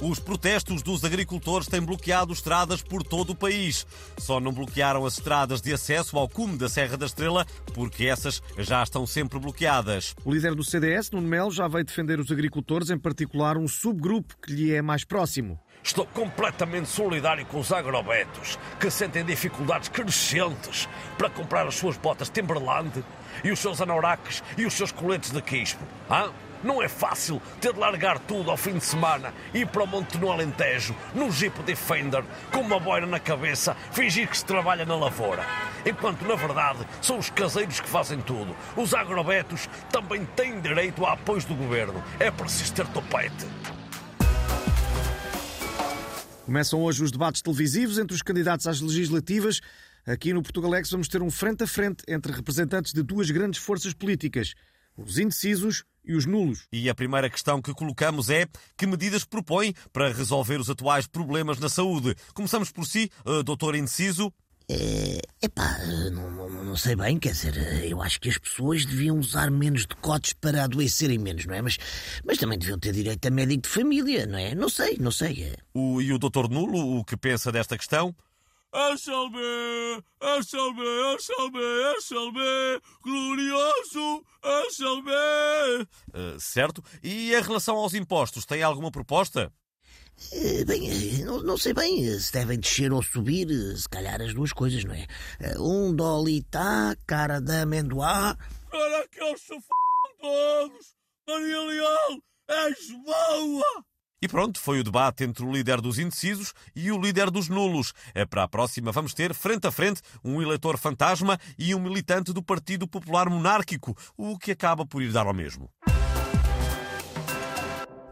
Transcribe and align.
Os 0.00 0.20
protestos 0.20 0.80
dos 0.80 1.04
agricultores 1.04 1.66
têm 1.66 1.80
bloqueado 1.80 2.32
estradas 2.32 2.80
por 2.80 3.02
todo 3.02 3.30
o 3.30 3.34
país. 3.34 3.84
Só 4.16 4.38
não 4.38 4.52
bloquearam 4.52 5.04
as 5.04 5.14
estradas 5.14 5.60
de 5.60 5.72
acesso 5.72 6.16
ao 6.16 6.28
cume 6.28 6.56
da 6.56 6.68
Serra 6.68 6.96
da 6.96 7.06
Estrela, 7.06 7.44
porque 7.74 8.06
essas 8.06 8.40
já 8.58 8.80
estão 8.80 9.04
sempre 9.08 9.40
bloqueadas. 9.40 10.14
O 10.24 10.32
líder 10.32 10.54
do 10.54 10.62
CDS, 10.62 11.10
Nuno 11.10 11.26
Melo, 11.26 11.50
já 11.50 11.66
veio 11.66 11.84
defender 11.84 12.20
os 12.20 12.30
agricultores, 12.30 12.90
em 12.90 12.98
particular 12.98 13.56
um 13.56 13.66
subgrupo 13.66 14.36
que 14.40 14.52
lhe 14.52 14.72
é 14.72 14.80
mais 14.80 15.02
próximo. 15.04 15.58
Estou 15.82 16.06
completamente 16.06 16.88
solidário 16.88 17.44
com 17.46 17.58
os 17.58 17.72
agrobetos, 17.72 18.56
que 18.78 18.90
sentem 18.90 19.24
dificuldades 19.24 19.88
crescentes 19.88 20.88
para 21.16 21.28
comprar 21.28 21.66
as 21.66 21.74
suas 21.74 21.96
botas 21.96 22.28
Timberland 22.28 23.02
e 23.42 23.50
os 23.50 23.58
seus 23.58 23.80
anoraks 23.80 24.44
e 24.56 24.64
os 24.64 24.74
seus 24.74 24.92
coletes 24.92 25.30
de 25.30 25.42
quispo. 25.42 25.82
Não 26.62 26.82
é 26.82 26.88
fácil 26.88 27.40
ter 27.60 27.72
de 27.72 27.78
largar 27.78 28.18
tudo 28.18 28.50
ao 28.50 28.56
fim 28.56 28.78
de 28.78 28.84
semana 28.84 29.32
e 29.54 29.60
ir 29.60 29.66
para 29.66 29.84
o 29.84 29.86
Monte 29.86 30.18
no 30.18 30.30
Alentejo, 30.30 30.94
no 31.14 31.30
Jeep 31.30 31.62
Defender, 31.62 32.24
com 32.52 32.60
uma 32.60 32.80
boina 32.80 33.06
na 33.06 33.20
cabeça, 33.20 33.76
fingir 33.92 34.28
que 34.28 34.36
se 34.36 34.44
trabalha 34.44 34.84
na 34.84 34.96
lavoura. 34.96 35.46
Enquanto, 35.86 36.22
na 36.22 36.34
verdade, 36.34 36.80
são 37.00 37.18
os 37.18 37.30
caseiros 37.30 37.80
que 37.80 37.88
fazem 37.88 38.20
tudo. 38.20 38.54
Os 38.76 38.92
agrobetos 38.92 39.68
também 39.90 40.24
têm 40.36 40.60
direito 40.60 41.04
a 41.06 41.12
apoios 41.12 41.44
do 41.44 41.54
governo. 41.54 42.02
É 42.18 42.30
preciso 42.30 42.74
ter 42.74 42.86
topete. 42.88 43.46
Começam 46.44 46.80
hoje 46.82 47.04
os 47.04 47.12
debates 47.12 47.42
televisivos 47.42 47.98
entre 47.98 48.14
os 48.14 48.22
candidatos 48.22 48.66
às 48.66 48.80
legislativas. 48.80 49.60
Aqui 50.06 50.32
no 50.32 50.42
Portugalex 50.42 50.90
vamos 50.90 51.06
ter 51.06 51.22
um 51.22 51.30
frente 51.30 51.62
a 51.62 51.66
frente 51.66 52.02
entre 52.08 52.32
representantes 52.32 52.92
de 52.92 53.02
duas 53.02 53.30
grandes 53.30 53.60
forças 53.60 53.92
políticas, 53.92 54.54
os 54.96 55.18
indecisos 55.18 55.84
e 56.08 56.16
os 56.16 56.24
nulos. 56.24 56.66
E 56.72 56.88
a 56.88 56.94
primeira 56.94 57.28
questão 57.28 57.60
que 57.60 57.74
colocamos 57.74 58.30
é 58.30 58.46
que 58.76 58.86
medidas 58.86 59.24
propõe 59.24 59.74
para 59.92 60.12
resolver 60.12 60.58
os 60.58 60.70
atuais 60.70 61.06
problemas 61.06 61.58
na 61.58 61.68
saúde. 61.68 62.16
Começamos 62.32 62.72
por 62.72 62.86
si, 62.86 63.10
uh, 63.26 63.42
doutor 63.44 63.76
indeciso. 63.76 64.32
É, 64.70 65.22
epá, 65.42 65.78
não, 66.12 66.30
não, 66.30 66.64
não, 66.64 66.76
sei 66.76 66.94
bem, 66.94 67.18
quer 67.18 67.32
dizer, 67.32 67.56
eu 67.88 68.02
acho 68.02 68.20
que 68.20 68.28
as 68.28 68.36
pessoas 68.36 68.84
deviam 68.84 69.18
usar 69.18 69.50
menos 69.50 69.86
decotes 69.86 70.34
para 70.34 70.64
adoecerem 70.64 71.16
menos, 71.18 71.46
não 71.46 71.54
é? 71.54 71.62
Mas, 71.62 71.78
mas 72.22 72.36
também 72.36 72.58
deviam 72.58 72.78
ter 72.78 72.92
direito 72.92 73.24
a 73.26 73.30
médico 73.30 73.62
de 73.62 73.68
família, 73.70 74.26
não 74.26 74.38
é? 74.38 74.54
Não 74.54 74.68
sei, 74.68 74.98
não 75.00 75.10
sei. 75.10 75.44
É. 75.44 75.56
O, 75.72 76.02
e 76.02 76.12
o 76.12 76.18
doutor 76.18 76.50
Nulo, 76.50 76.98
o 76.98 77.04
que 77.04 77.16
pensa 77.16 77.50
desta 77.50 77.78
questão? 77.78 78.14
SLB, 78.78 79.38
SLB, 80.20 80.80
SLB, 81.18 81.58
SLB, 81.98 82.80
glorioso 83.02 84.24
SLB. 84.70 85.10
Uh, 86.14 86.38
certo. 86.38 86.82
E 87.02 87.34
em 87.34 87.42
relação 87.42 87.76
aos 87.76 87.94
impostos, 87.94 88.46
tem 88.46 88.62
alguma 88.62 88.92
proposta? 88.92 89.52
Eh, 90.32 90.64
bem, 90.64 90.88
eh, 90.88 91.24
não, 91.24 91.42
não, 91.42 91.56
sei 91.56 91.72
bem 91.72 92.18
se 92.18 92.32
devem 92.32 92.58
descer 92.58 92.92
ou 92.92 93.02
subir, 93.02 93.48
se 93.76 93.88
calhar 93.88 94.20
as 94.20 94.34
duas 94.34 94.52
coisas, 94.52 94.84
não 94.84 94.94
é? 94.94 95.06
Um 95.58 95.94
dolita, 95.94 96.96
cara 97.06 97.40
de 97.40 97.62
amendoá. 97.62 98.36
Para 98.70 99.08
que 99.08 99.20
eles 99.20 99.40
se 99.40 99.54
f 99.54 99.66
todos! 100.20 100.94
Maria 101.26 101.60
Leal, 101.62 102.22
és 102.48 102.90
boa! 103.04 103.84
E 104.20 104.26
pronto, 104.26 104.58
foi 104.58 104.80
o 104.80 104.84
debate 104.84 105.22
entre 105.22 105.44
o 105.44 105.52
líder 105.52 105.80
dos 105.80 105.96
indecisos 105.96 106.52
e 106.74 106.90
o 106.90 107.00
líder 107.00 107.30
dos 107.30 107.48
nulos. 107.48 107.92
É 108.12 108.26
para 108.26 108.42
a 108.42 108.48
próxima 108.48 108.90
vamos 108.90 109.14
ter, 109.14 109.32
frente 109.32 109.68
a 109.68 109.70
frente, 109.70 110.02
um 110.24 110.42
eleitor 110.42 110.76
fantasma 110.76 111.38
e 111.56 111.72
um 111.72 111.78
militante 111.78 112.32
do 112.32 112.42
Partido 112.42 112.88
Popular 112.88 113.30
Monárquico, 113.30 113.96
o 114.16 114.36
que 114.36 114.50
acaba 114.50 114.84
por 114.84 115.02
ir 115.02 115.12
dar 115.12 115.26
ao 115.26 115.34
mesmo. 115.34 115.70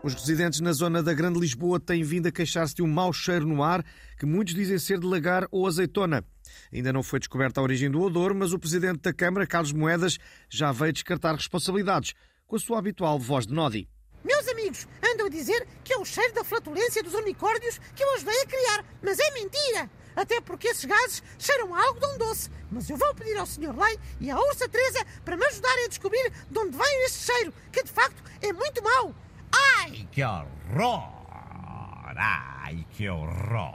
Os 0.00 0.14
residentes 0.14 0.60
na 0.60 0.72
zona 0.72 1.02
da 1.02 1.12
Grande 1.12 1.40
Lisboa 1.40 1.80
têm 1.80 2.04
vindo 2.04 2.28
a 2.28 2.30
queixar-se 2.30 2.76
de 2.76 2.82
um 2.82 2.86
mau 2.86 3.12
cheiro 3.12 3.44
no 3.44 3.60
ar 3.60 3.84
que 4.16 4.24
muitos 4.24 4.54
dizem 4.54 4.78
ser 4.78 5.00
de 5.00 5.06
lagar 5.06 5.48
ou 5.50 5.66
azeitona. 5.66 6.24
Ainda 6.72 6.92
não 6.92 7.02
foi 7.02 7.18
descoberta 7.18 7.60
a 7.60 7.64
origem 7.64 7.90
do 7.90 8.00
odor, 8.00 8.32
mas 8.32 8.52
o 8.52 8.58
presidente 8.60 9.00
da 9.00 9.12
Câmara, 9.12 9.44
Carlos 9.44 9.72
Moedas, 9.72 10.18
já 10.48 10.70
veio 10.70 10.92
descartar 10.92 11.34
responsabilidades 11.34 12.14
com 12.46 12.54
a 12.54 12.60
sua 12.60 12.78
habitual 12.78 13.18
voz 13.18 13.48
de 13.48 13.52
Nodi. 13.52 13.88
Meus 14.24 14.48
amigos, 14.48 14.86
andam 15.02 15.26
a 15.26 15.30
dizer 15.30 15.66
que 15.84 15.92
é 15.92 15.98
o 15.98 16.04
cheiro 16.04 16.34
da 16.34 16.44
flatulência 16.44 17.02
dos 17.02 17.14
unicórnios 17.14 17.78
que 17.94 18.02
eu 18.02 18.14
ajudei 18.14 18.40
a 18.42 18.46
criar, 18.46 18.84
mas 19.02 19.18
é 19.18 19.30
mentira! 19.32 19.90
Até 20.16 20.40
porque 20.40 20.68
esses 20.68 20.84
gases 20.86 21.22
cheiram 21.38 21.74
a 21.74 21.82
algodão 21.82 22.16
doce. 22.16 22.50
Mas 22.70 22.88
eu 22.88 22.96
vou 22.96 23.14
pedir 23.14 23.36
ao 23.36 23.46
Sr. 23.46 23.76
Lei 23.78 23.98
e 24.18 24.30
à 24.30 24.38
Ursa 24.38 24.68
Teresa 24.68 25.04
para 25.24 25.36
me 25.36 25.44
ajudarem 25.44 25.84
a 25.84 25.88
descobrir 25.88 26.32
de 26.50 26.58
onde 26.58 26.76
vem 26.76 27.04
este 27.04 27.30
cheiro, 27.30 27.52
que 27.70 27.82
de 27.82 27.92
facto 27.92 28.22
é 28.40 28.52
muito 28.52 28.82
mau. 28.82 29.14
Ai! 29.52 30.08
Que 30.10 30.24
horror! 30.24 31.16
Ai, 32.16 32.86
que 32.92 33.08
horror! 33.10 33.74